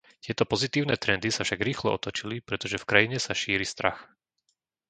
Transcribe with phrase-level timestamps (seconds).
[0.25, 3.99] Tieto pozitívne trendy sa však rýchlo otočili, pretože v krajine sa šíri strach.